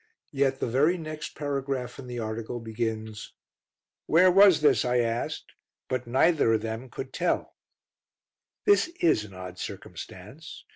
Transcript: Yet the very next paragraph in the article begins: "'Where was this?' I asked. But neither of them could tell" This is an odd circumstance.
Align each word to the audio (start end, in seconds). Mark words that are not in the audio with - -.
Yet 0.31 0.59
the 0.59 0.65
very 0.65 0.97
next 0.97 1.35
paragraph 1.35 1.99
in 1.99 2.07
the 2.07 2.17
article 2.17 2.59
begins: 2.59 3.33
"'Where 4.07 4.31
was 4.31 4.61
this?' 4.61 4.83
I 4.83 4.97
asked. 4.97 5.53
But 5.89 6.07
neither 6.07 6.53
of 6.53 6.61
them 6.63 6.89
could 6.89 7.13
tell" 7.13 7.53
This 8.65 8.87
is 8.99 9.23
an 9.25 9.35
odd 9.35 9.59
circumstance. 9.59 10.65